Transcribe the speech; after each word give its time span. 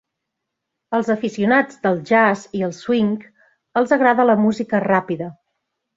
Als 0.99 1.09
aficionats 1.13 1.77
del 1.83 2.01
jazz 2.11 2.47
i 2.61 2.63
el 2.69 2.73
swing 2.79 3.13
els 3.83 3.95
agrada 3.99 4.27
la 4.31 4.41
música 4.47 4.85
ràpida. 4.87 5.29